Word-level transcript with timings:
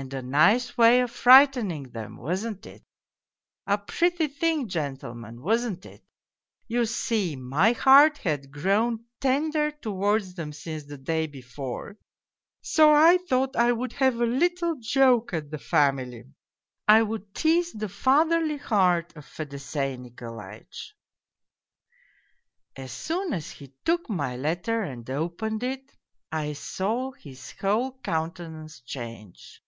And 0.00 0.12
a 0.14 0.22
nice 0.22 0.72
wayof 0.72 1.10
frighten 1.10 1.68
POLZUNKOV 1.68 1.84
219 1.84 1.86
ing 1.86 1.92
them, 1.92 2.16
wasn't 2.18 2.66
it? 2.66 2.82
A 3.66 3.78
pretty 3.78 4.28
thing, 4.28 4.68
gentlemen, 4.68 5.42
wasn't 5.42 5.84
it? 5.86 6.02
You 6.68 6.84
see, 6.86 7.36
my 7.36 7.72
heart 7.72 8.18
had 8.18 8.50
grown 8.52 9.04
tender 9.20 9.70
towards 9.70 10.34
them 10.34 10.52
since 10.52 10.84
the 10.84 10.96
day 10.98 11.26
before, 11.26 11.96
so 12.62 12.92
I 12.94 13.16
thought 13.28 13.56
I 13.56 13.72
would 13.72 13.94
have 13.94 14.20
a 14.20 14.26
little 14.26 14.76
joke 14.76 15.32
at 15.34 15.50
the 15.50 15.58
family 15.58 16.24
I 16.86 17.02
would 17.02 17.34
tease 17.34 17.72
the 17.72 17.88
fatherly 17.88 18.58
heart 18.58 19.14
of 19.16 19.26
Fedosey 19.26 19.96
Nikolaitch." 19.98 20.94
As 22.76 22.92
soon 22.92 23.34
as 23.34 23.50
he 23.50 23.74
took 23.84 24.08
my 24.08 24.36
letter 24.36 24.82
and 24.82 25.08
opened 25.10 25.62
it, 25.62 25.92
I 26.30 26.52
saw 26.52 27.12
his 27.12 27.52
whole 27.60 27.98
countenance 28.00 28.80
change. 28.80 29.60